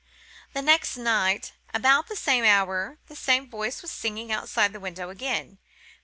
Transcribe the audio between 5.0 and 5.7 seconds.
again.